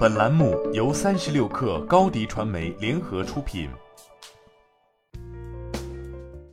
[0.00, 3.68] 本栏目由三十六克高低传媒联合出品。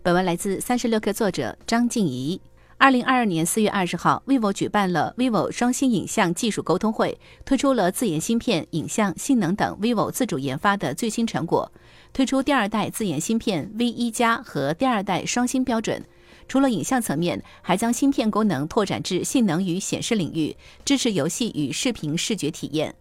[0.04, 2.42] 本文来自三十六克作者张静怡。
[2.78, 11.72] 二零二二年四月二十号，vivo 举办了 vivo 双星影像技术沟通会，推出了自研芯片、影像、性能等 vivo 自主研发的最新成果，
[12.12, 16.04] 推出第二代自研芯片 V 一加和第二代双芯标准。
[16.50, 20.54] 除了影像层面，还将芯片功能拓展至性能与显示领域，
[20.84, 22.94] 支持游戏与视频视觉体验。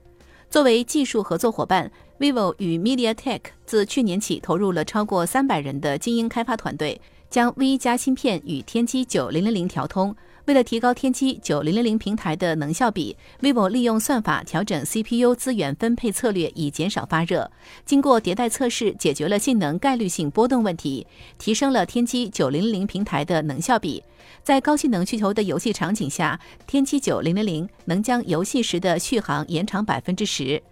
[0.49, 7.01] 作为技术合作伙伴，vivo 与 MediaTek 自去年起投入了超过三百人的精英开发团队，
[7.37, 10.17] 将 V 加芯片与天玑九零零零调通。
[10.47, 17.51] 为了提高天玑九零零零平台的能效比，vivo 利用算法调整 CPU 资源分配策略，以减少发热。
[17.85, 24.03] 经过迭代测试，解决了性能概率性波动问题，提升了天玑九零零零平台的能效比。
[24.43, 30.63] 在高性能需求的游戏场景下，天玑九零零零能将游戏时的续航延长百分之十。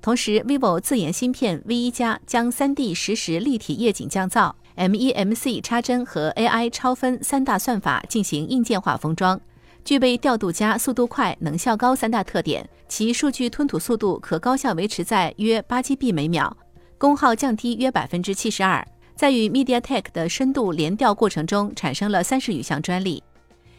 [0.00, 4.52] 同时，vivo 自研芯片 V 一加将 3D 实时立体夜景降噪。
[4.76, 9.40] MEMC 插帧和 AI 超分三大算法进行硬件化封装，
[9.84, 12.68] 具备调度佳、速度快、能效高三大特点。
[12.88, 16.54] 其数据吞吐速度可高效维持在约八 GB 每秒，
[16.98, 18.86] 功耗降低约百分之七十二。
[19.14, 23.22] 在与 MediaTek 的深度联调过程中，产生了三十余项专利。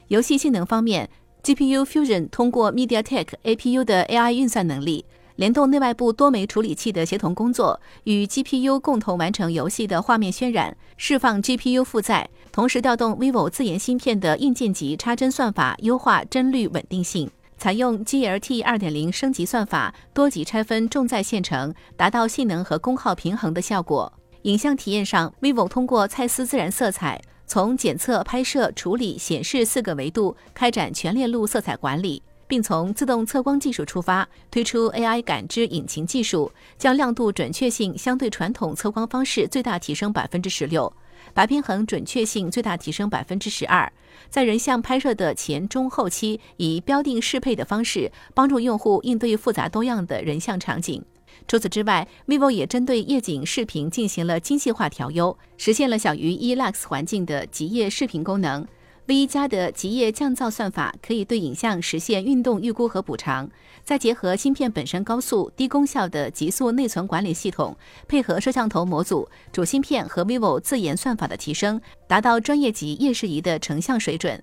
[0.08, 1.10] 游戏性能方面
[1.44, 5.06] ，GPU Fusion 通过 MediaTek APU 的 AI 运算能力。
[5.36, 17.30] 联动内外部多枚处理器的协同工作，与 GPU 共同完成游戏的画面渲染，释放 GPU 负载，同时调动 vivo 自研芯片的硬件级插帧算法，优化帧率稳定性。
[17.58, 24.12] 采用 GLT 2.0升级算法，多级拆分重在线程，达到性能和功耗平衡的效果。
[24.44, 32.22] 影像体验上，vivo 通过蔡司自然色彩，从检测、拍摄、处理、显示四个维度开展全链路色彩管理。
[32.48, 40.92] 并从自动测光技术出发，推出 AI 感知引擎技术，将亮度准确性相对传统测光方式最大提升百分之十六，
[41.34, 43.92] 白平衡准确性最大提升百分之十二。
[44.30, 51.04] 在人像拍摄的前中后期，以标定适配的方式，帮助用户应对复杂多样的人像场景。
[51.48, 58.66] 除此之外，vivo 也针对夜景视频进行了精细化调优，实现了小于一 lux 环境的极夜视频功能。
[59.06, 63.50] V 一加的极夜降噪算法可以对影像实现运动预估和补偿，
[63.84, 67.76] 再结合芯片本身高速低功效的极速内存管理系统，
[68.08, 74.42] 配合摄像头模组、主芯片和 vivo 自研算法的提升，达到专业级夜视仪的成像水准。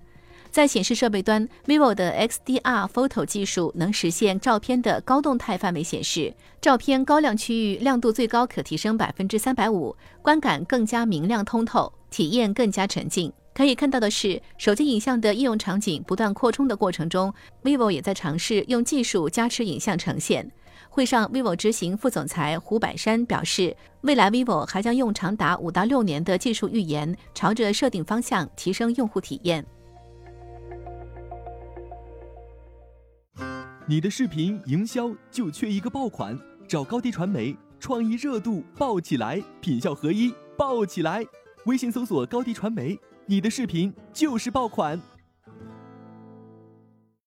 [0.51, 13.33] 在显示设备端，vivo 的 XDR Photo 技术能实现照片的高动态范围显示，照片高亮区域亮度最高可提升百分之三百五，观感更加明亮通透，体验更加沉浸。
[13.53, 20.49] 可以看到的是，手机影像的应用场景不断扩充的过程中，vivo 也在尝试用技术加持影像呈现。
[20.89, 29.65] 会上，vivo 执行副总裁胡百山表示，未来 vivo 还将用长达五到六年的技术预言，朝着设定方向提升用户体验。
[33.85, 36.37] 你的视频营销就缺一个爆款，
[36.67, 41.25] 找高低传媒，创意热度爆起来，品效合一爆起来。
[41.65, 42.97] 微信搜索高低传媒。
[43.31, 45.01] 你的视频就是爆款。